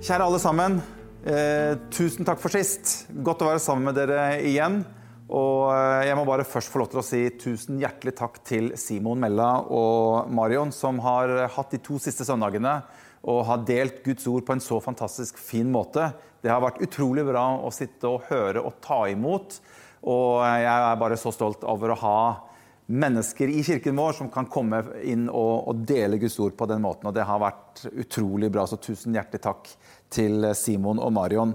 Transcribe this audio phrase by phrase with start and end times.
[0.00, 0.78] Kjære alle sammen.
[1.28, 3.10] Eh, tusen takk for sist.
[3.20, 4.78] Godt å være sammen med dere igjen.
[5.28, 8.70] Og eh, jeg må bare først få lov til å si tusen hjertelig takk til
[8.80, 12.78] Simon Mella og Marion, som har hatt de to siste søndagene
[13.28, 16.08] og har delt Guds ord på en så fantastisk fin måte.
[16.40, 19.60] Det har vært utrolig bra å sitte og høre og ta imot.
[20.08, 22.20] Og jeg er bare så stolt over å ha
[22.90, 26.82] mennesker i kirken vår som kan komme inn og, og, dele Guds ord på den
[26.82, 27.06] måten.
[27.08, 29.70] Og det har vært utrolig bra, så tusen hjertelig takk
[30.10, 31.54] til Simon og Marion.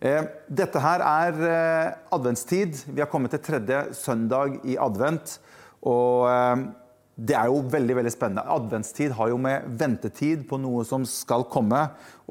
[0.00, 2.84] Eh, dette her er eh, adventstid.
[2.88, 5.36] Vi har kommet til tredje søndag i advent.
[5.84, 6.62] Og eh,
[7.20, 8.48] det er jo veldig veldig spennende.
[8.48, 11.82] Adventstid har jo med ventetid på noe som skal komme.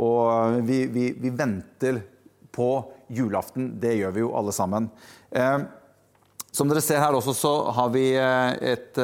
[0.01, 2.01] Og vi, vi, vi venter
[2.49, 2.71] på
[3.13, 3.75] julaften.
[3.81, 4.89] Det gjør vi jo alle sammen.
[6.59, 8.97] Som dere ser her også, så har vi et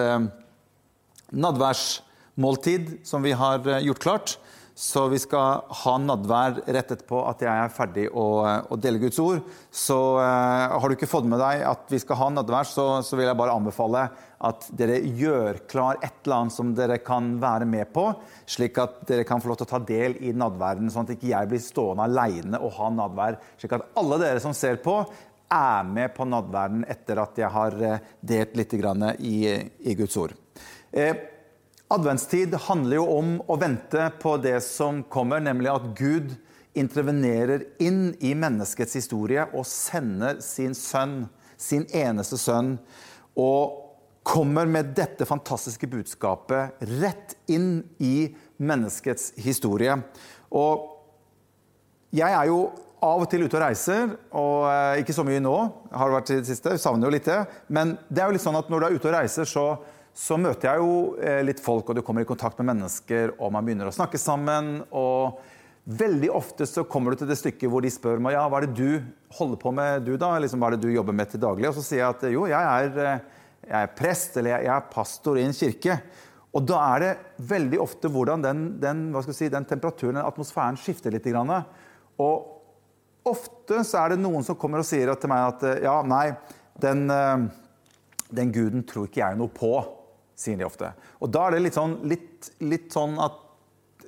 [1.32, 4.34] nadværsmåltid som vi har gjort klart.
[4.76, 9.22] Så vi skal ha nadvær rett etterpå at jeg er ferdig å, å dele Guds
[9.24, 9.40] ord.
[9.72, 13.16] Så uh, har du ikke fått med deg at vi skal ha nadvær, så, så,
[13.16, 14.02] vil jeg bare anbefale
[14.46, 18.10] at dere gjør klar et eller annet som dere kan være med på,
[18.52, 21.32] slik at dere kan få lov til å ta del i nadværen, sånn at ikke
[21.32, 23.40] jeg blir stående aleine og ha nadvær.
[23.62, 25.00] Slik at alle dere som ser på,
[25.52, 28.74] er med på nadværen etter at jeg har eh, delt litt
[29.20, 29.38] i,
[29.80, 30.34] i Guds ord.
[30.92, 31.16] Eh,
[31.88, 36.34] Adventstid handler jo om å vente på det som kommer, nemlig at Gud
[36.76, 42.76] intervenerer inn i menneskets historie og sender sin sønn, sin eneste sønn,
[43.38, 43.86] og
[44.26, 49.94] kommer med dette fantastiske budskapet rett inn i menneskets historie.
[50.50, 50.90] Og
[52.16, 52.60] jeg er jo
[53.04, 55.56] av og til ute og reiser, og eh, ikke så mye nå.
[55.92, 57.42] har det vært i det siste, savner jo litt det.
[57.68, 59.68] Men det er jo litt sånn at når du er ute og reiser, så
[60.16, 63.52] så møter jeg jo eh, litt folk, og du kommer i kontakt med mennesker, og
[63.52, 64.78] man begynner å snakke sammen.
[64.96, 65.42] og
[65.86, 68.66] Veldig ofte så kommer du til det stykket hvor de spør meg ja, hva er
[68.66, 70.32] det du holder på med, du da?
[70.42, 71.68] Liksom, hva er det du jobber med til daglig?
[71.68, 74.88] Og så sier jeg at jo, jeg er, eh, jeg er prest, eller jeg, er
[74.96, 76.00] pastor i en kirke.
[76.56, 77.12] Og da er det
[77.52, 81.28] veldig ofte hvordan den, den, si, den temperaturen, den atmosfæren, skifter litt.
[82.24, 82.55] Og
[83.26, 86.28] ofte så er det noen som kommer og sier til meg at ja, nei,
[86.82, 87.46] den, eh,
[88.30, 89.74] den guden tror ikke jeg noe på
[90.36, 90.92] sier de ofte.
[91.24, 93.42] Og da er det litt sånn, litt, litt sånn at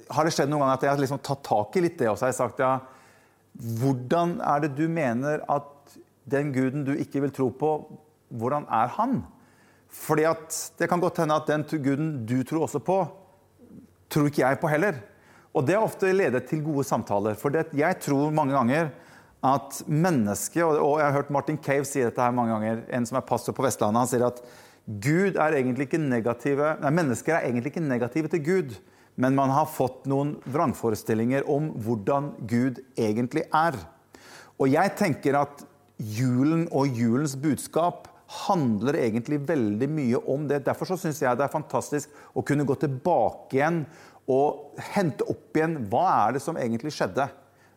[0.08, 2.16] Har det skjedd noen gang at jeg har liksom tatt tak i litt det og
[2.16, 2.78] så har jeg sagt ja,
[3.82, 5.98] hvordan er det du mener at
[6.32, 7.72] den guden du ikke vil tro på,
[8.32, 9.18] hvordan er han?
[9.92, 13.02] Fordi at det kan godt hende at den guden du tror også på,
[14.08, 15.02] tror ikke jeg på heller.
[15.52, 17.36] Og det har ofte ledet til gode samtaler.
[17.36, 18.92] For jeg tror mange ganger
[19.46, 23.20] at mennesket, og jeg har hørt Martin Cave si dette her mange ganger, en som
[23.20, 24.42] er pastor på Vestlandet, han sier at
[24.88, 28.75] Gud er egentlig ikke negative, nei, Mennesker er egentlig ikke negative til Gud,
[29.18, 33.78] men man har fått noen vrangforestillinger om hvordan Gud egentlig er.
[34.58, 35.66] Og jeg tenker at
[35.98, 38.08] julen og julens budskap
[38.46, 40.64] handler egentlig veldig mye om det.
[40.66, 43.84] Derfor så syns jeg det er fantastisk å kunne gå tilbake igjen
[44.28, 47.30] og hente opp igjen hva er det som egentlig skjedde.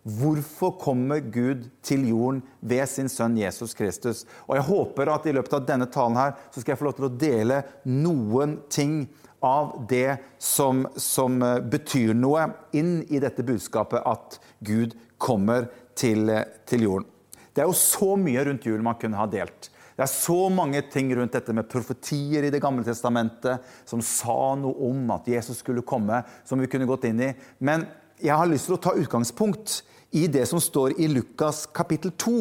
[0.02, 4.24] Hvorfor kommer Gud til jorden ved sin sønn Jesus Kristus?
[4.48, 6.96] Og Jeg håper at i løpet av denne talen her, så skal jeg få lov
[6.96, 9.02] til å dele noen ting
[9.44, 12.46] av det som, som eh, betyr noe
[12.76, 17.08] inn i dette budskapet at Gud kommer til, eh, til jorden.
[17.52, 19.70] Det er jo så mye rundt jul man kunne ha delt.
[19.96, 24.54] Det er så mange ting rundt dette med profetier i Det gamle testamentet som sa
[24.56, 27.34] noe om at Jesus skulle komme, som vi kunne gått inn i.
[27.60, 27.84] Men
[28.22, 29.80] jeg har lyst til å ta utgangspunkt
[30.16, 32.36] i det som står i Lukas kapittel 2.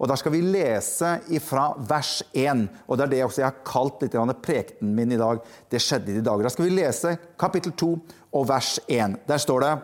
[0.00, 2.68] Og Der skal vi lese fra vers 1.
[2.88, 5.40] Og Det er det jeg har kalt litt prekenen min i dag.
[5.70, 6.42] Det skjedde i de dager.
[6.42, 7.90] Da skal vi lese kapittel 2
[8.32, 9.20] og vers 1.
[9.28, 9.78] Der står det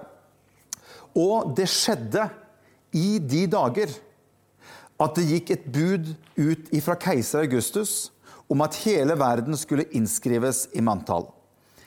[1.16, 2.30] Og det skjedde
[2.92, 3.92] i de dager
[4.98, 8.10] at det gikk et bud ut ifra keiser Augustus
[8.48, 11.28] om at hele verden skulle innskrives i manntall.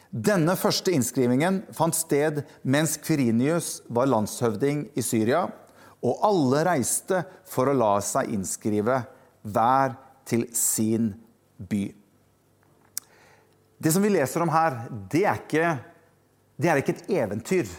[0.10, 5.44] Denne første innskrivingen fant sted mens Kvirinius var landshøvding i Syria,
[6.02, 9.04] og alle reiste for å la seg innskrive,
[9.44, 9.94] hver
[10.28, 11.12] til sin
[11.58, 11.84] by.
[13.80, 15.70] Det som vi leser om her, det er ikke,
[16.58, 17.70] det er ikke et eventyr.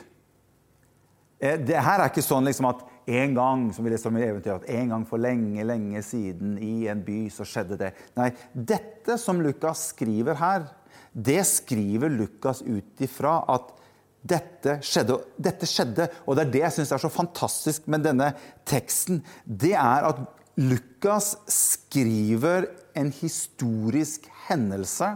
[1.41, 4.25] Eh, det her er ikke sånn liksom at en gang som vi leser om i
[4.29, 7.91] eventyr, at en gang for lenge, lenge siden i en by så skjedde det.
[8.17, 10.69] Nei, dette som Lukas skriver her,
[11.12, 13.73] det skriver Lukas ut ifra at
[14.21, 16.07] dette skjedde, dette skjedde.
[16.27, 18.33] Og det er det jeg syns er så fantastisk med denne
[18.69, 19.23] teksten.
[19.45, 20.21] Det er at
[20.61, 22.69] Lukas skriver
[22.99, 25.15] en historisk hendelse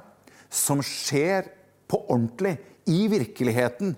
[0.55, 1.50] som skjer
[1.91, 3.94] på ordentlig, i virkeligheten.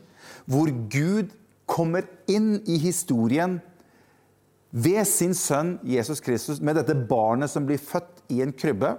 [0.47, 1.33] Hvor Gud
[1.67, 3.59] kommer inn i historien
[4.71, 8.93] ved sin sønn Jesus Kristus, med dette barnet som blir født i en krybbe,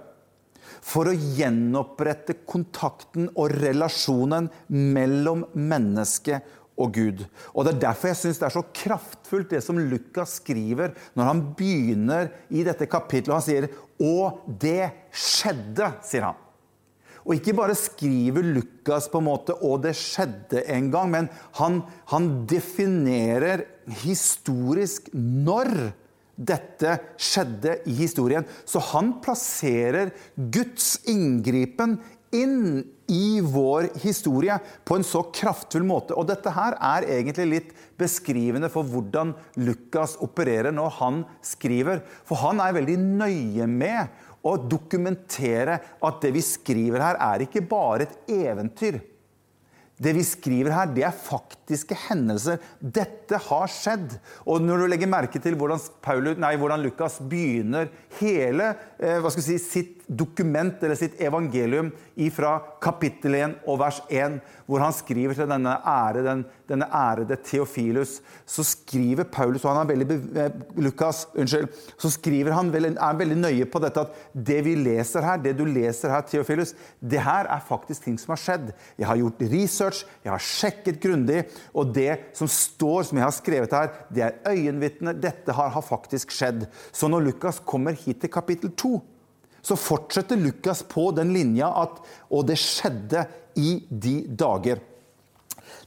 [0.84, 6.40] for å gjenopprette kontakten og relasjonen mellom menneske
[6.78, 7.24] og Gud.
[7.54, 11.30] Og Det er derfor jeg syns det er så kraftfullt det som Lukas skriver når
[11.32, 13.34] han begynner i dette kapittelet.
[13.34, 13.68] Han sier
[13.98, 16.36] 'Og det skjedde', sier han.
[17.26, 21.82] Og ikke bare skriver Lukas på en måte 'og det skjedde en gang', men han,
[22.06, 25.92] han definerer historisk når
[26.38, 28.46] dette skjedde i historien.
[28.64, 31.98] Så han plasserer Guds inngripen
[32.34, 36.14] inn i vår historie på en så kraftfull måte.
[36.14, 39.32] Og dette her er egentlig litt beskrivende for hvordan
[39.64, 42.02] Lukas opererer når han skriver.
[42.28, 47.64] For han er veldig nøye med å dokumentere at det vi skriver her, er ikke
[47.66, 49.00] bare et eventyr.
[49.98, 52.60] Det vi skriver her, det er faktiske hendelser.
[52.78, 54.14] Dette har skjedd.
[54.46, 57.90] Og når du legger merke til hvordan, Paulus, nei, hvordan Lukas begynner
[58.20, 58.72] hele
[59.02, 61.90] eh, si, sitt dokument, eller sitt evangelium,
[62.34, 67.36] fra kapittel 1 og vers 1, hvor han skriver til denne, ære, den, denne ærede
[67.44, 68.18] Theofilus,
[68.48, 71.68] så skriver Paulus, og han er veldig, eh, Lukas, unnskyld,
[71.98, 75.64] så skriver han er veldig nøye på dette at det vi leser her, det du
[75.68, 78.72] leser her, Theofilus, det her er faktisk ting som har skjedd.
[78.98, 81.44] Jeg har gjort research, jeg har sjekket grundig,
[81.74, 85.12] og det som står, som jeg har skrevet her, det er øyenvitner.
[85.12, 86.66] Dette har, har faktisk skjedd.
[86.92, 88.96] Så når Lukas kommer hit til kapittel 2,
[89.68, 92.00] så fortsetter Lukas på den linja at
[92.32, 93.26] Og det skjedde
[93.58, 94.80] i de dager.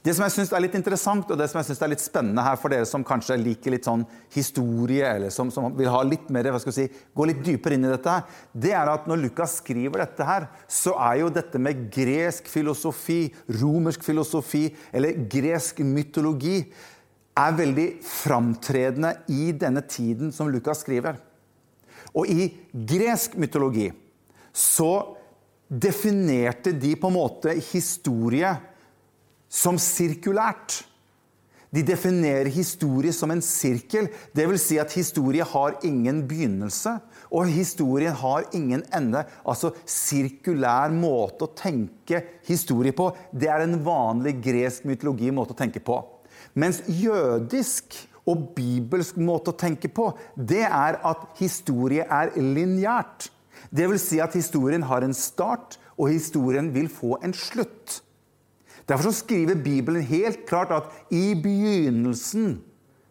[0.02, 2.42] Det som jeg synes er litt interessant og det som jeg synes er litt spennende
[2.42, 4.02] her for dere som kanskje liker litt sånn
[4.34, 7.86] historie, eller som, som vil ha litt mer, hva skal si, gå litt dypere inn
[7.86, 11.62] i dette, her, det er at når Lukas skriver dette her, så er jo dette
[11.62, 13.20] med gresk filosofi,
[13.62, 16.64] romersk filosofi eller gresk mytologi
[17.38, 21.20] er veldig framtredende i denne tiden som Lukas skriver.
[22.16, 23.88] Og i gresk mytologi
[24.52, 25.16] så
[25.72, 28.50] definerte de på en måte historie
[29.52, 30.82] som sirkulært.
[31.72, 34.10] De definerer historie som en sirkel.
[34.36, 34.64] Dvs.
[34.66, 36.98] Si at historie har ingen begynnelse,
[37.32, 39.24] og historien har ingen ende.
[39.48, 43.08] Altså sirkulær måte å tenke historie på.
[43.32, 45.96] Det er en vanlig gresk mytologi måte å tenke på.
[46.52, 47.96] Mens jødisk
[48.28, 53.30] og bibelsk måte å tenke på, det er at historie er lineært.
[53.70, 58.00] Det vil si at historien har en start, og historien vil få en slutt.
[58.88, 62.56] Derfor skriver Bibelen helt klart at i begynnelsen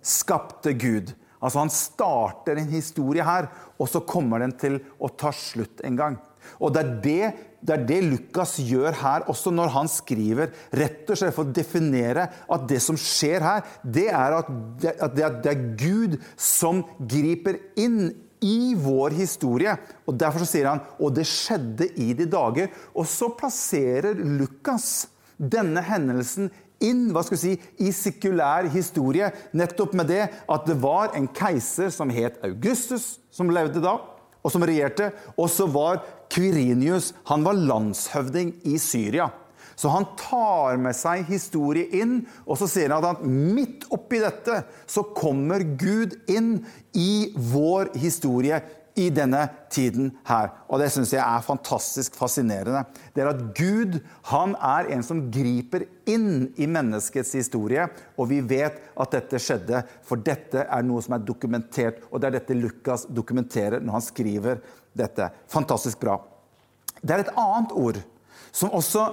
[0.01, 1.13] skapte Gud.
[1.41, 3.47] Altså Han starter en historie her,
[3.79, 6.19] og så kommer den til å ta slutt en gang.
[6.59, 7.29] Og det er det,
[7.61, 11.53] det er det, Lukas gjør her også, når han skriver rett og slett for å
[11.55, 14.51] definere at det som skjer her, det er at
[14.81, 18.11] det, at det, er Gud som griper inn
[18.41, 19.75] i vår historie.
[20.09, 22.71] Og Derfor sier han 'og det skjedde i de dager'.
[22.95, 25.07] Og så plasserer Lukas
[25.37, 26.49] denne hendelsen
[26.81, 27.53] inn hva skal vi si,
[27.85, 33.49] i sekulær historie, nettopp med det at det var en keiser som het Augustus, som
[33.53, 33.99] levde da
[34.41, 35.11] og som regjerte.
[35.37, 36.01] Og så var
[36.31, 39.29] Kvirinius han var landshøvding i Syria.
[39.75, 44.59] Så han tar med seg historie inn, og så sier han at midt oppi dette
[44.85, 46.59] så kommer Gud inn
[46.93, 48.59] i vår historie
[48.99, 50.51] i denne tiden her.
[50.67, 52.83] Og det syns jeg er fantastisk fascinerende.
[53.15, 53.97] Det er at Gud
[54.29, 57.87] han er en som griper inn i menneskets historie.
[58.19, 62.03] Og vi vet at dette skjedde, for dette er noe som er dokumentert.
[62.11, 64.61] Og det er dette Lukas dokumenterer når han skriver
[64.93, 65.31] dette.
[65.51, 66.19] Fantastisk bra.
[67.01, 67.99] Det er et annet ord
[68.53, 69.07] som også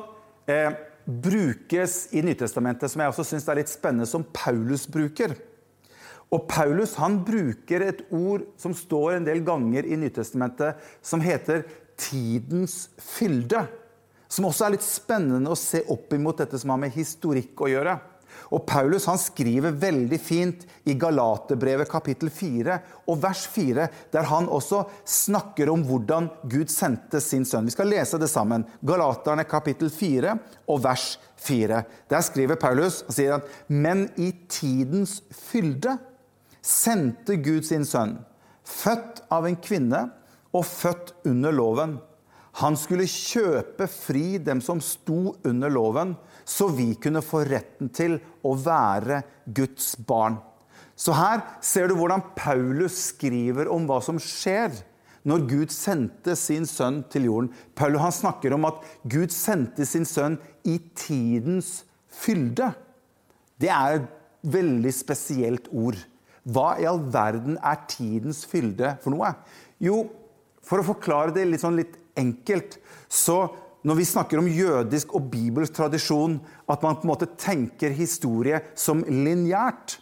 [0.50, 0.72] eh,
[1.08, 5.32] brukes i Nytestamentet, som jeg også syns er litt spennende, som Paulus bruker.
[6.28, 11.64] Og Paulus han bruker et ord som står en del ganger i Nytestamentet, som heter
[11.96, 13.66] 'tidens fylde'.
[14.28, 17.70] Som også er litt spennende å se opp imot dette som har med historikk å
[17.72, 17.98] gjøre.
[18.54, 24.48] Og Paulus han skriver veldig fint i Galaterbrevet kapittel 4 og vers 4, der han
[24.48, 27.68] også snakker om hvordan Gud sendte sin sønn.
[27.68, 28.66] Vi skal lese det sammen.
[28.86, 30.36] Galaterne kapittel 4
[30.68, 31.82] og vers 4.
[32.10, 35.98] Der skriver Paulus og sier at men i tidens fylde
[36.64, 38.18] sendte Gud sin sønn,
[38.66, 40.08] født av en kvinne
[40.56, 41.98] og født under loven.
[42.58, 46.16] Han skulle kjøpe fri dem som sto under loven,
[46.48, 49.20] så vi kunne få retten til å være
[49.54, 50.38] Guds barn.
[50.98, 54.72] Så her ser du hvordan Paulus skriver om hva som skjer
[55.28, 57.50] når Gud sendte sin sønn til jorden.
[57.76, 62.72] Paulus snakker om at Gud sendte sin sønn i tidens fylde.
[63.60, 64.08] Det er et
[64.48, 65.98] veldig spesielt ord.
[66.48, 69.34] Hva i all verden er tidens fylde for noe?
[69.82, 70.06] Jo,
[70.64, 72.78] for å forklare det litt, sånn litt enkelt,
[73.08, 73.44] så
[73.88, 76.36] når vi snakker om jødisk og bibelsk tradisjon,
[76.68, 79.96] at man på en måte tenker historie som lineært,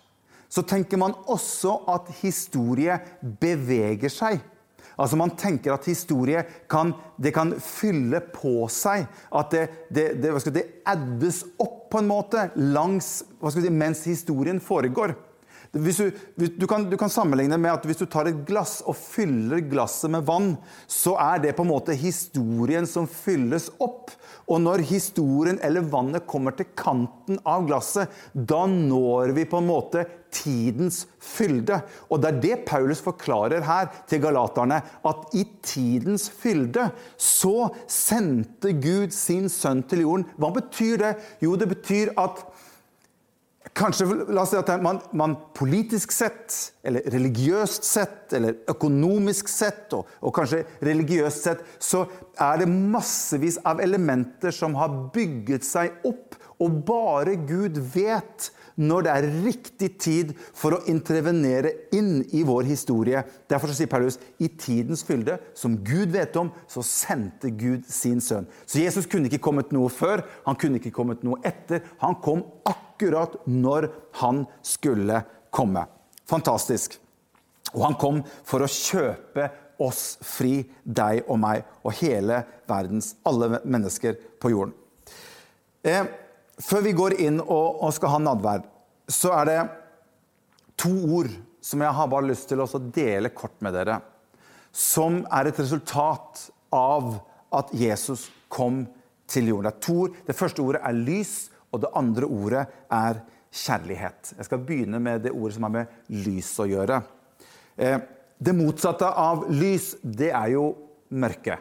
[0.50, 2.98] så tenker man også at historie
[3.40, 4.40] beveger seg.
[4.96, 6.94] Altså Man tenker at historie kan,
[7.34, 9.04] kan fylle på seg.
[9.28, 13.20] At det, det, det, det, addes opp på en måte langs,
[13.52, 15.12] si, mens historien foregår.
[15.72, 18.96] Hvis du, du, kan, du, kan, sammenligne med at hvis du tar et glass og
[18.98, 20.54] fyller glasset med vann,
[20.86, 24.12] så er det på en måte historien som fylles opp.
[24.46, 29.70] Og når historien eller vannet kommer til kanten av glasset, da når vi på en
[29.70, 30.06] måte
[30.36, 31.80] tidens fylde.
[32.10, 34.80] Og det er det Paulus forklarer her til galaterne.
[35.06, 40.28] At i tidens fylde så sendte Gud sin sønn til jorden.
[40.38, 41.12] Hva betyr det?
[41.44, 42.44] Jo, det betyr at
[43.74, 46.54] Kanskje la oss si at man, man, politisk sett,
[46.86, 52.04] eller religiøst sett, eller økonomisk sett, og, og, kanskje religiøst sett, så
[52.38, 59.04] er det massevis av elementer som har bygget seg opp, og bare Gud vet når
[59.04, 63.22] det er riktig tid for å intervenere inn i vår historie.
[63.48, 68.48] Derfor sier Paulus i tidens fylde, som Gud vet om, så sendte Gud sin sønn.
[68.68, 71.84] Så Jesus kunne ikke kommet noe før, han kunne ikke kommet noe etter.
[72.04, 72.85] Han kom akkurat
[73.46, 75.86] når han skulle komme.
[76.26, 76.98] Fantastisk.
[77.74, 79.50] Og han kom for å kjøpe
[79.82, 84.74] oss fri, deg og meg, og hele verdens alle mennesker på jorden.
[85.84, 86.06] Eh,
[86.58, 88.64] før vi går inn og, og skal ha nadverd,
[89.08, 89.58] så er det
[90.80, 91.30] to ord
[91.62, 94.00] som jeg har bare lyst til å dele kort med dere.
[94.72, 97.18] Som er et resultat av
[97.54, 98.84] at Jesus kom
[99.30, 99.70] til jorden.
[99.70, 100.06] Det to.
[100.26, 103.22] Det første ordet er lys, og det andre ordet er
[103.56, 104.34] kjærlighet.
[104.38, 107.00] Jeg skal begynne med det ordet som har med lys å gjøre.
[107.76, 107.98] Eh,
[108.36, 110.66] det motsatte av lys, det er jo
[111.16, 111.58] mørke.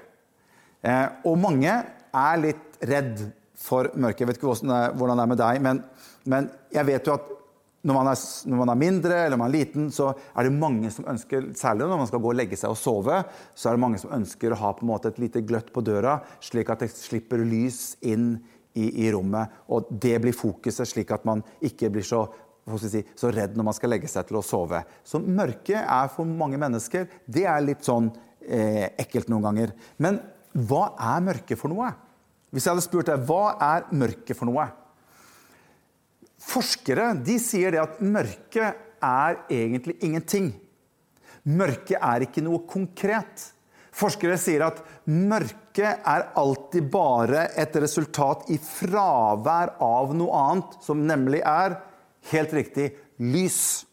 [0.86, 3.24] Eh, og mange er litt redd
[3.60, 4.24] for mørke.
[4.24, 5.82] Jeg vet ikke hvordan det er med deg, men,
[6.32, 7.32] men jeg vet jo at
[7.86, 10.90] når man, er, når man, er, mindre eller man er liten, så er det mange
[10.94, 13.20] som ønsker, særlig når man skal gå og legge seg og sove,
[13.54, 15.84] så er det mange som ønsker å ha på en måte et lite gløtt på
[15.86, 18.40] døra, slik at det slipper lys inn
[18.76, 19.62] i, i rommet.
[19.72, 22.26] Og det blir fokuset, slik at man ikke blir så,
[22.84, 24.84] si, så redd når man skal legge seg til å sove.
[25.08, 28.12] Så mørket er for mange mennesker det er litt sånn
[28.46, 29.76] eh, ekkelt noen ganger.
[30.02, 30.20] Men
[30.56, 31.92] hva er mørket for noe?
[32.54, 34.70] Hvis jeg hadde spurt deg, hva er mørket for noe?
[36.46, 40.54] Forskere de sier det at mørket er egentlig ingenting.
[41.46, 43.52] Mørket er ikke noe konkret.
[43.96, 51.06] Forskere sier at mørket er alltid bare et resultat i fravær av noe annet, som
[51.08, 51.78] nemlig er,
[52.34, 52.90] helt riktig,
[53.24, 53.86] lys.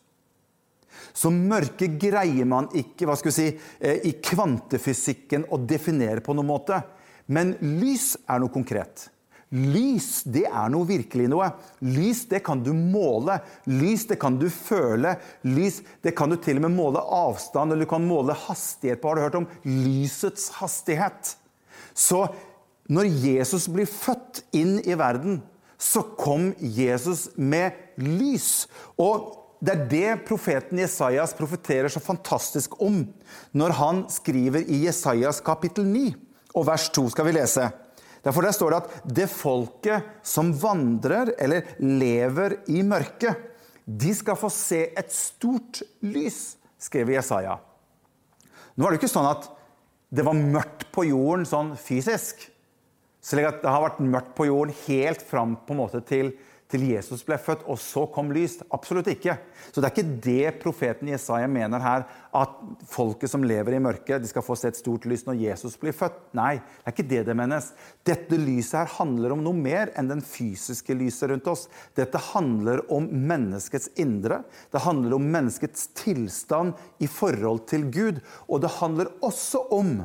[1.13, 6.35] Så mørke greier man ikke hva skal vi si, eh, i kvantefysikken å definere på
[6.35, 6.83] noen måte.
[7.31, 9.12] Men lys er noe konkret.
[9.53, 11.51] Lys, det er noe virkelig noe.
[11.85, 13.37] Lys, det kan du måle.
[13.69, 15.19] Lys, det kan du føle.
[15.45, 19.13] Lys, det kan du til og med måle avstand, eller du kan måle hastighet på.
[19.13, 21.35] Har du hørt om lysets hastighet?
[21.93, 22.25] Så
[22.89, 25.43] når Jesus blir født inn i verden,
[25.77, 28.67] så kom Jesus med lys.
[28.97, 33.05] Og det er det profeten Jesajas profeterer så fantastisk om
[33.55, 36.09] når han skriver i Jesajas kapittel 9
[36.59, 37.69] og vers 2 skal vi lese.
[38.23, 43.49] Derfor der står det at det folket som vandrer eller lever i mørket,
[43.83, 47.57] de skal få se et stort lys, skrev Jesaja.
[48.77, 49.49] Nå er det jo ikke sånn at
[50.13, 52.47] det var mørkt på jorden sånn fysisk.
[53.23, 56.33] At det har vært mørkt på jorden helt fram på en måte til
[56.73, 58.59] til Jesus ble født, og så kom lys.
[58.73, 59.37] Absolutt ikke.
[59.69, 62.55] Så det er ikke det profeten Jesaja mener her, at
[62.89, 65.95] folket som lever i mørket, de skal få se et stort lys når Jesus blir
[65.97, 66.17] født.
[66.39, 67.69] Nei, det er ikke det det menes.
[68.09, 71.67] Dette lyset her handler om noe mer enn den fysiske lyset rundt oss.
[71.99, 74.43] Dette handler om menneskets indre.
[74.73, 78.25] Det handler om menneskets tilstand i forhold til Gud.
[78.49, 80.01] Og det handler også om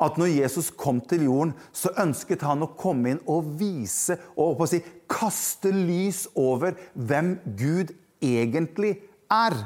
[0.00, 4.64] at når Jesus kom til jorden, så ønsket han å komme inn og vise og
[4.70, 8.96] si, kaste lys over hvem Gud egentlig
[9.32, 9.56] er.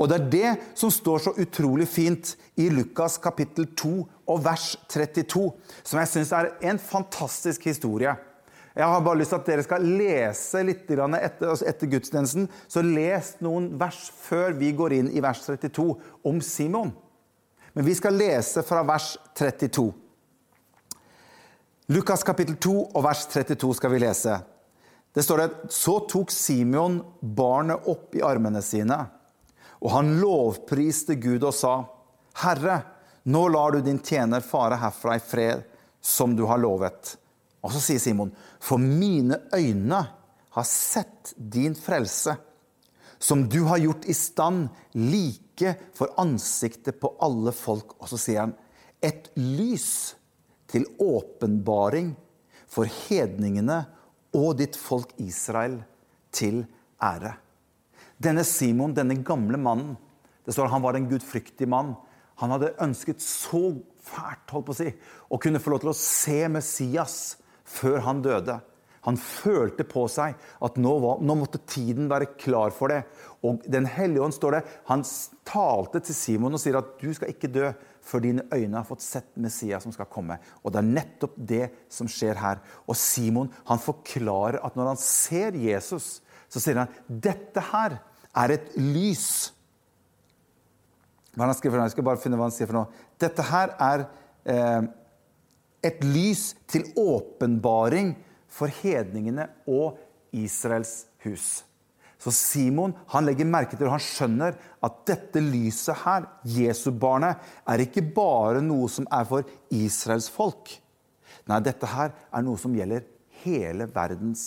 [0.00, 3.92] Og det er det som står så utrolig fint i Lukas kapittel 2
[4.32, 5.50] og vers 32,
[5.82, 8.14] som jeg syns er en fantastisk historie.
[8.76, 12.44] Jeg har bare lyst til at dere skal lese litt etter, altså etter gudstjenesten.
[12.68, 15.94] Så les noen vers før vi går inn i vers 32
[16.28, 16.92] om Simon.
[17.76, 19.92] Men vi skal lese fra vers 32.
[21.92, 24.38] Lukas kapittel 2 og vers 32 skal vi lese.
[25.12, 28.96] Det står det, Så tok Simeon barnet opp i armene sine,
[29.76, 31.74] og han lovpriste Gud og sa,
[32.40, 32.80] Herre,
[33.28, 35.68] nå lar du din tjener fare herfra i fred,
[36.00, 37.12] som du har lovet.
[37.60, 40.00] Og så sier Simon, for mine øyne
[40.56, 42.38] har sett din frelse,
[43.20, 45.45] som du har gjort i stand like
[45.96, 47.96] for ansiktet på alle folk.
[48.00, 48.54] Og så sier han,
[49.04, 50.16] et lys
[50.70, 52.14] til åpenbaring
[52.70, 53.84] for hedningene
[54.36, 55.78] og ditt folk Israel
[56.34, 56.64] til
[57.02, 57.36] ære.
[58.16, 59.96] Denne Simon, denne gamle mannen,
[60.46, 61.94] det står han var en gudfryktig mann.
[62.40, 63.74] Han hadde ønsket så
[64.06, 64.90] fælt holdt på å si,
[65.32, 67.36] å kunne få lov til å se Messias
[67.66, 68.60] før han døde.
[69.06, 70.34] Han følte på seg
[70.66, 73.04] at nå, var, nå, måtte tiden være klar for det.
[73.46, 75.04] Og Den hellige ånd står det, han
[75.46, 77.70] talte til Simon og sier at du skal ikke dø
[78.06, 80.38] før dine øyne har fått sett Messias som skal komme.
[80.62, 82.62] Og Det er nettopp det som skjer her.
[82.86, 86.20] Og Simon han forklarer at når han ser Jesus,
[86.50, 87.98] så sier han dette her
[88.36, 89.52] er et lys.
[91.36, 93.04] Hva han skriver, Jeg skal bare finne hva han sier for noe.
[93.20, 94.06] Dette her er
[94.48, 94.86] eh,
[95.86, 98.14] et lys til åpenbaring
[98.56, 99.98] for hedningene og
[100.36, 101.62] Israels hus.
[102.16, 107.36] Så Simon han legger merke til og han skjønner at dette lyset her, Jesu barnet,
[107.68, 110.72] er ikke bare noe som er for Israels folk.
[111.46, 113.04] Nei, dette her er noe som gjelder
[113.44, 114.46] hele verdens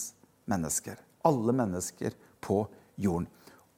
[0.49, 0.97] mennesker.
[1.29, 2.63] Alle mennesker på
[2.99, 3.29] jorden.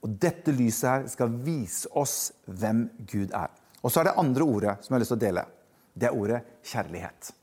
[0.01, 3.51] Og Dette lyset her skal vise oss hvem Gud er.
[3.81, 5.45] Og Så er det andre ordet som jeg har lyst til å dele.
[5.93, 7.33] Det er ordet kjærlighet.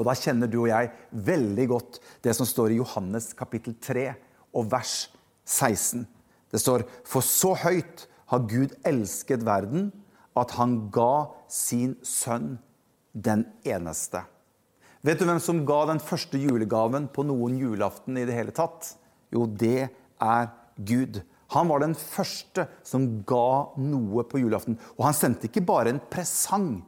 [0.00, 4.06] Og Da kjenner du og jeg veldig godt det som står i Johannes kapittel 3
[4.56, 5.10] og vers
[5.44, 6.06] 16.
[6.50, 9.90] Det står For så høyt har Gud elsket verden,
[10.38, 12.54] at han ga sin sønn
[13.12, 14.22] den eneste.
[15.04, 18.94] Vet du hvem som ga den første julegaven på noen julaften i det hele tatt?
[19.34, 19.90] Jo, det
[20.20, 21.20] er Gud.
[21.56, 24.78] Han var den første som ga noe på julaften.
[24.96, 26.78] Og han sendte ikke bare en presang.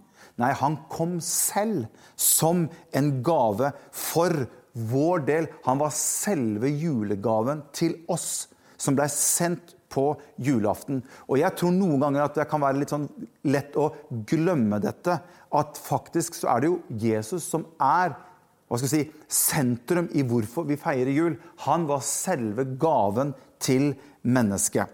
[0.40, 2.66] Nei, han kom selv som
[2.96, 5.48] en gave for vår del.
[5.66, 8.48] Han var selve julegaven til oss
[8.80, 10.06] som ble sendt på
[10.40, 11.02] julaften.
[11.28, 13.08] Og jeg tror noen ganger at det kan være litt sånn
[13.52, 13.90] lett å
[14.28, 15.18] glemme dette.
[15.52, 18.16] At faktisk så er det jo Jesus som er
[18.72, 21.34] hva skal jeg si, sentrum i hvorfor vi feirer jul.
[21.66, 23.90] Han var selve gaven til
[24.24, 24.88] mennesket.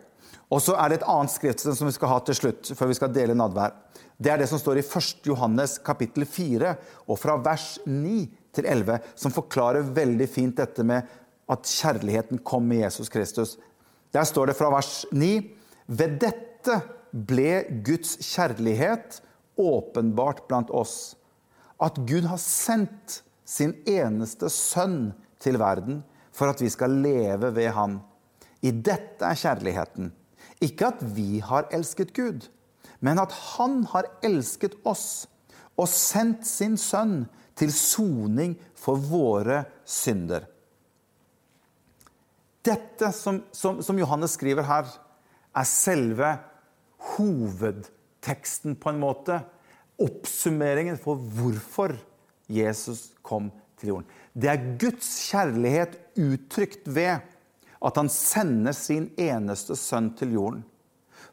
[0.51, 2.97] Og så er det et annet skriftsted som vi skal ha til slutt, før vi
[2.99, 3.77] skal dele nadvær.
[4.19, 5.29] Det er det som står i 1.
[5.31, 6.73] Johannes kapittel 4,
[7.07, 8.25] og fra vers 9
[8.57, 11.07] til 11, som forklarer veldig fint dette med
[11.49, 13.57] at kjærligheten kom med Jesus Kristus.
[14.13, 15.31] Der står det fra vers 9.:
[15.87, 16.81] Ved dette
[17.13, 19.21] ble Guds kjærlighet
[19.59, 21.15] åpenbart blant oss.
[21.79, 26.03] At Gud har sendt sin eneste sønn til verden
[26.35, 28.01] for at vi skal leve ved han.
[28.63, 30.11] I dette er kjærligheten.
[30.61, 32.49] Ikke at vi har elsket Gud,
[33.01, 35.27] men at han har elsket oss
[35.79, 37.23] og sendt sin sønn
[37.59, 40.47] til soning for våre synder.
[42.67, 44.91] Dette som, som, som, Johannes skriver her,
[45.57, 46.33] er selve
[47.15, 49.39] hovedteksten, på en måte.
[49.99, 51.97] Oppsummeringen for hvorfor
[52.51, 54.11] Jesus kom til jorden.
[54.35, 57.25] Det er Guds kjærlighet uttrykt ved
[57.79, 60.63] at han sender sin eneste sønn til jorden.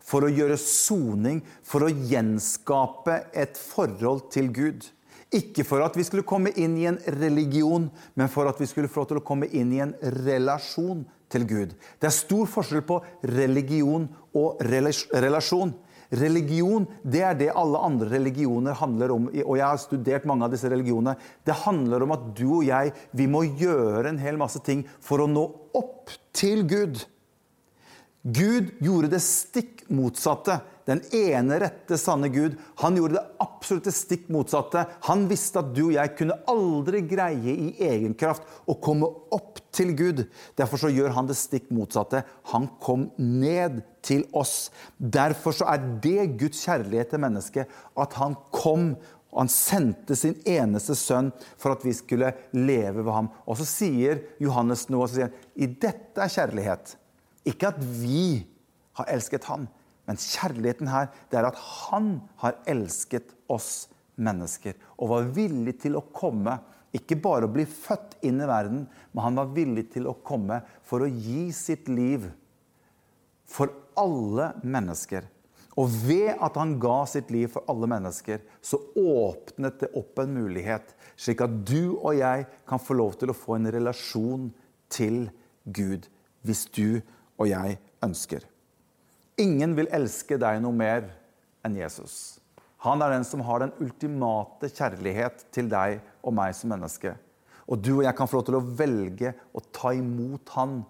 [0.06, 4.86] For å gjøre soning, for å gjenskape et forhold til Gud.
[5.34, 8.92] Ikke for at vi skulle komme inn i en religion, men for at vi skulle
[8.92, 11.02] få til å komme inn i en relasjon
[11.34, 11.74] til Gud.
[12.00, 13.02] Det er stor forskjell på
[13.34, 15.74] religion og relasjon.
[16.16, 19.28] Religion det er det alle andre religioner handler om.
[19.44, 21.18] Og jeg har studert mange av disse religionene.
[21.44, 25.24] Det handler om at du og jeg vi må gjøre en hel masse ting for
[25.24, 27.02] å nå opp til Gud.
[28.26, 30.58] Gud gjorde det stikk motsatte.
[30.86, 32.56] Den ene rette, sanne Gud.
[32.82, 34.82] Han gjorde det absolutt stikk motsatte.
[35.06, 39.62] Han visste at du og jeg kunne aldri greie i egen kraft å komme opp
[39.76, 40.24] til Gud.
[40.58, 42.24] Derfor så gjør han det stikk motsatte.
[42.54, 44.72] Han kom ned til oss.
[44.98, 48.96] Derfor så er det Guds kjærlighet til mennesket at han kom
[49.36, 53.28] og han sendte sin eneste sønn for at vi skulle leve ved ham.
[53.44, 56.94] Og så sier Johannes noe, og så sier han, i dette er kjærlighet.
[57.46, 58.46] Ikke at vi
[58.98, 59.68] har elsket han,
[60.06, 65.98] men kjærligheten her det er at han har elsket oss mennesker og var villig til
[66.00, 66.58] å komme.
[66.96, 70.62] Ikke bare å bli født inn i verden, men han var villig til å komme
[70.86, 72.30] for å gi sitt liv
[73.46, 75.26] for alle mennesker.
[75.76, 80.32] Og ved at han ga sitt liv for alle mennesker, så åpnet det opp en
[80.38, 84.48] mulighet, slik at du og jeg kan få lov til å få en relasjon
[84.92, 85.26] til
[85.66, 86.08] Gud
[86.46, 87.02] hvis du
[87.40, 88.46] og jeg ønsker.
[89.42, 91.10] Ingen vil elske deg noe mer
[91.66, 92.40] enn Jesus.
[92.86, 97.16] Han er den som har den ultimate kjærlighet til deg og meg som menneske.
[97.66, 100.84] Og du og jeg kan få lov til å velge å ta imot han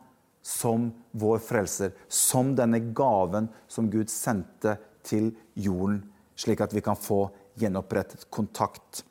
[0.45, 1.93] som vår frelser.
[2.11, 6.01] Som denne gaven som Gud sendte til jorden,
[6.35, 9.05] slik at vi kan få gjenopprettet kontakt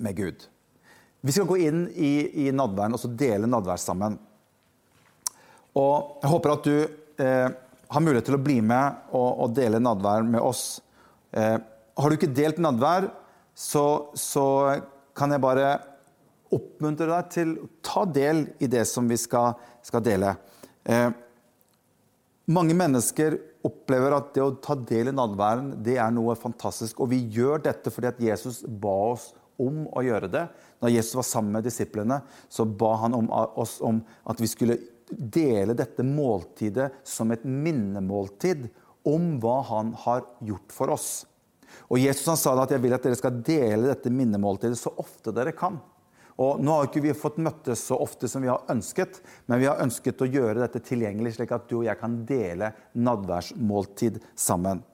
[0.00, 0.46] med Gud.
[1.20, 4.16] Vi skal gå inn i, i nadværen og så dele nadvær sammen.
[5.78, 6.76] Og jeg håper at du
[7.22, 7.48] eh,
[7.88, 10.80] har mulighet til å bli med og, og dele nadvær med oss.
[11.32, 11.56] Eh,
[11.98, 13.08] har du ikke delt nadvær,
[13.58, 14.44] så, så
[15.18, 15.70] kan jeg bare
[16.54, 20.34] oppmuntre deg til å ta del i det som vi skal, skal dele.
[20.88, 21.10] Eh,
[22.48, 23.36] mange mennesker
[23.66, 27.02] opplever at det å ta del i nadværen det er noe fantastisk.
[27.02, 30.46] Og vi gjør dette fordi at Jesus ba oss om å gjøre det.
[30.80, 33.98] Når Jesus var sammen med disiplene, så ba han om oss om
[34.30, 34.78] at vi skulle
[35.10, 38.68] dele dette måltidet som et minnemåltid
[39.08, 41.10] om hva han har gjort for oss.
[41.88, 45.32] Og Jesus han sa at jeg vil at dere skal dele dette minnemåltidet så ofte
[45.34, 45.78] dere kan.
[46.38, 49.18] Og Nå har ikke vi fått møttes så ofte som vi har ønsket,
[49.50, 52.70] men vi har ønsket å gjøre dette tilgjengelig, slik at du og jeg kan dele
[52.94, 54.84] nadværsmåltid sammen.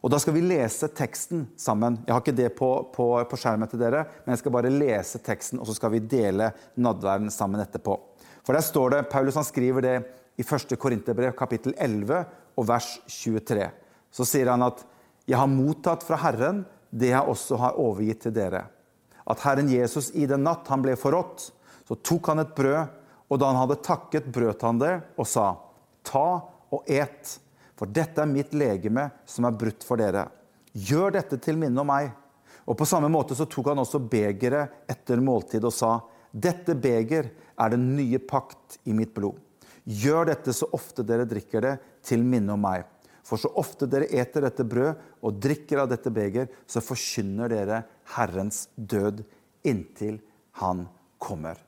[0.00, 1.98] Og Da skal vi lese teksten sammen.
[2.06, 5.18] Jeg har ikke det på, på, på, skjermen til dere, men jeg skal bare lese
[5.24, 7.96] teksten, og så skal vi dele nadværen sammen etterpå.
[8.46, 9.96] For der står det, Paulus han skriver det
[10.38, 10.76] i 1.
[10.78, 12.22] Korinterbrev kapittel 11
[12.56, 13.66] og vers 23.
[14.14, 14.84] Så sier han at
[15.26, 18.68] 'Jeg har mottatt fra Herren det jeg også har overgitt til dere'
[19.26, 21.50] at Herren Jesus i den natt han ble forrådt,
[21.86, 22.94] så tok han et brød,
[23.26, 25.56] og da han hadde takket, brøt han det og sa,
[26.06, 26.38] Ta
[26.70, 27.32] og et,
[27.74, 30.28] for dette er mitt legeme som er brutt for dere.
[30.70, 32.12] Gjør dette til minne om meg.
[32.66, 35.96] Og På samme måte så tok han også begeret etter måltid og sa,
[36.32, 39.38] Dette beger er den nye pakt i mitt blod.
[39.86, 41.74] Gjør dette så ofte dere drikker det,
[42.06, 42.84] til minne om meg.
[43.26, 47.82] For så ofte dere eter dette brød og drikker av dette beger, så forkynner dere
[48.14, 49.24] Herrens død
[49.66, 50.20] inntil
[50.62, 50.86] Han
[51.18, 51.58] kommer.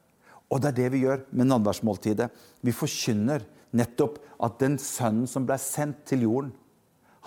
[0.49, 2.31] Og det er det vi gjør med nadværsmåltidet.
[2.65, 3.43] Vi forkynner
[3.77, 6.55] nettopp at den sønnen som ble sendt til jorden,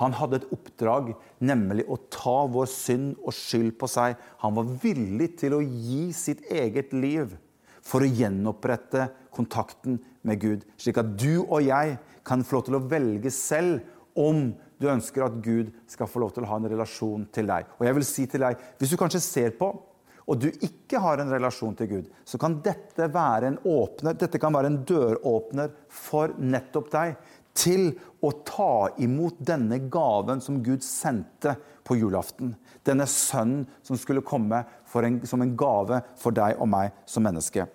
[0.02, 1.12] han hadde et oppdrag,
[1.46, 4.18] nemlig å ta vår synd og skyld på seg.
[4.42, 7.36] Han var villig til å gi sitt eget liv
[7.86, 10.66] for å gjenopprette kontakten med Gud.
[10.82, 14.50] Slik at du og jeg kan få lov til å velge selv om
[14.82, 17.70] du ønsker at Gud skal få lov til å ha en relasjon til deg.
[17.78, 19.70] Og jeg vil si til deg, Hvis du kanskje ser på,
[20.32, 24.40] og du ikke har en relasjon til Gud, så kan dette være en åpner, dette
[24.40, 27.16] kan være en døråpner for nettopp deg
[27.58, 27.92] til
[28.24, 32.54] å ta imot denne gaven som Gud sendte på julaften.
[32.86, 37.66] Denne sønnen som skulle komme en, som en gave for deg og meg som menneske.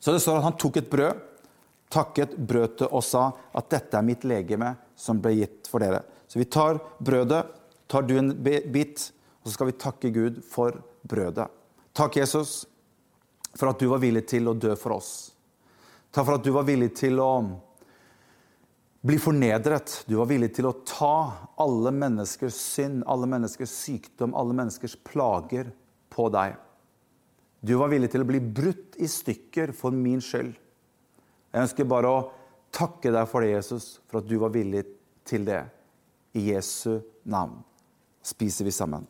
[0.00, 1.22] Så det står at han tok et brød,
[1.92, 6.02] takket, brødet og sa at dette er mitt legeme som ble gitt for dere.
[6.30, 7.42] Så vi tar brødet,
[7.90, 9.10] tar du en bit,
[9.42, 11.48] og så skal vi takke Gud for brødet.
[11.96, 12.62] Takk, Jesus,
[13.58, 15.10] for at du var villig til å dø for oss.
[16.14, 17.32] Takk for at du var villig til å
[19.00, 20.04] bli fornedret.
[20.06, 25.70] Du var villig til å ta alle menneskers synd, alle menneskers sykdom, alle menneskers plager
[26.12, 26.58] på deg.
[27.60, 30.52] Du var villig til å bli brutt i stykker for min skyld.
[31.50, 32.26] Jeg ønsker bare å
[32.72, 34.84] takke deg for det, Jesus, for at du var villig
[35.28, 35.64] til det.
[36.36, 37.58] I Jesu navn
[38.22, 39.08] spiser vi sammen.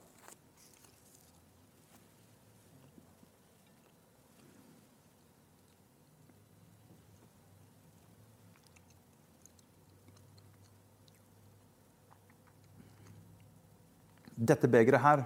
[14.40, 15.24] Dette begeret her,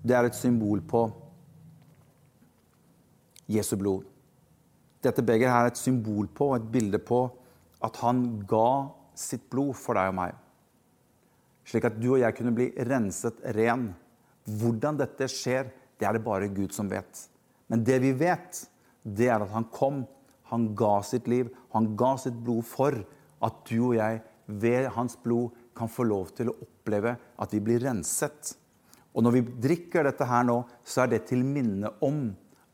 [0.00, 1.02] det er et symbol på
[3.50, 4.06] Jesu blod.
[5.04, 7.26] Dette begeret her er et symbol på, et bilde på,
[7.84, 10.38] at han ga sitt blod for deg og meg.
[11.68, 13.90] Slik at du og jeg kunne bli renset ren.
[14.48, 15.68] Hvordan dette skjer,
[16.00, 17.26] det er det bare Gud som vet.
[17.68, 18.64] Men det vi vet,
[19.04, 20.02] det er at han kom,
[20.50, 22.96] han ga sitt liv, han ga sitt blod for
[23.44, 27.62] at du og jeg ved hans blod kan få lov til å oppleve at vi
[27.64, 28.54] blir renset.
[29.14, 32.28] Og når vi drikker dette her nå, så er det til minne om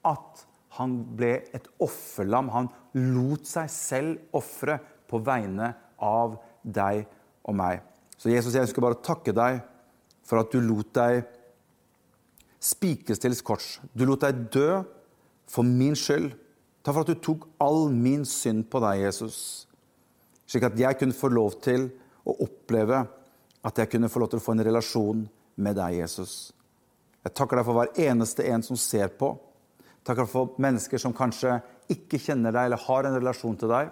[0.07, 0.45] at
[0.77, 2.51] han ble et offerlam.
[2.53, 2.69] Han
[3.17, 4.79] lot seg selv ofre
[5.09, 7.07] på vegne av deg
[7.47, 7.81] og meg.
[8.17, 9.63] Så Jesus, jeg ønsker bare å takke deg
[10.27, 11.23] for at du lot deg
[12.63, 13.77] spikes til kors.
[13.95, 14.83] Du lot deg dø
[15.49, 16.33] for min skyld.
[16.83, 19.39] Takk for at du tok all min synd på deg, Jesus.
[20.47, 23.05] Slik at jeg kunne få lov til å oppleve
[23.67, 25.25] at jeg kunne få lov til å få en relasjon
[25.63, 26.53] med deg, Jesus.
[27.27, 29.33] Jeg takker deg for hver eneste en som ser på.
[30.07, 31.57] Takker for mennesker som kanskje
[31.91, 33.91] ikke kjenner deg eller har en relasjon til deg.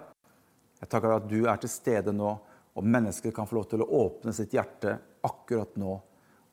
[0.79, 2.35] Jeg takker deg at du er til stede nå,
[2.75, 5.95] og mennesker kan få lov til å åpne sitt hjerte akkurat nå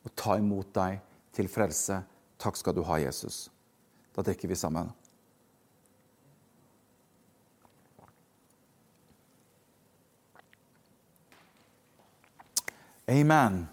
[0.03, 0.99] og ta imot deg
[1.35, 1.99] til frelse.
[2.43, 3.45] Takk skal du ha, Jesus.
[4.15, 4.91] Da drikker vi sammen.
[13.13, 13.67] Amen.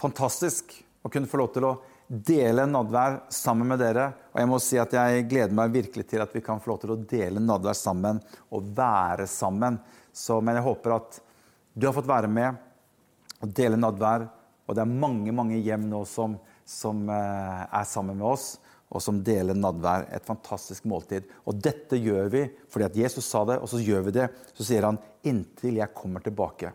[0.00, 0.72] Fantastisk
[1.04, 1.72] å kunne få lov til å
[2.08, 4.06] dele nadvær sammen med dere.
[4.32, 6.80] Og jeg må si at jeg gleder meg virkelig til at vi kan få lov
[6.80, 9.76] til å dele nadvær sammen og være sammen.
[10.16, 11.20] Så, men jeg håper at
[11.74, 12.56] du har fått være med
[13.42, 14.24] og dele nadvær.
[14.64, 18.54] Og det er mange mange hjem nå som, som eh, er sammen med oss,
[18.92, 20.06] og som deler nadvær.
[20.08, 21.28] Et fantastisk måltid.
[21.44, 24.30] Og dette gjør vi fordi at Jesus sa det, og så gjør vi det.
[24.56, 26.72] Så sier han 'inntil jeg kommer tilbake'.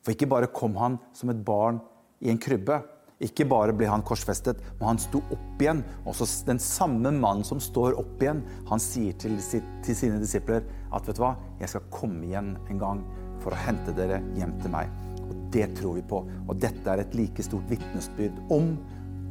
[0.00, 1.80] For ikke bare kom han som et barn
[2.24, 2.80] i en krybbe.
[3.20, 5.82] Ikke bare ble han korsfestet, men han sto opp igjen.
[6.08, 9.36] Også den samme mannen som står opp igjen, han sier til,
[9.84, 13.04] til sine disipler at vet du hva, jeg skal komme igjen en gang
[13.44, 14.88] for å hente dere hjem til meg.
[15.28, 16.24] Og Det tror vi på.
[16.48, 18.72] Og dette er et like stort vitnesbyrd om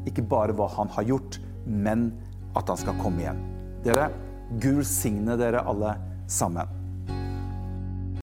[0.08, 2.12] ikke bare hva han har gjort, men
[2.58, 3.42] at han skal komme igjen.
[3.86, 4.10] Dere,
[4.62, 5.96] Gud signe dere alle
[6.30, 6.79] sammen.